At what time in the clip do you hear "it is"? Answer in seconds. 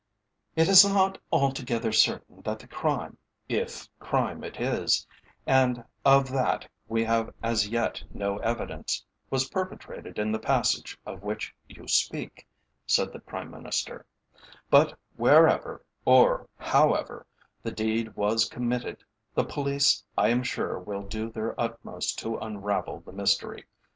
0.55-0.83, 4.43-5.05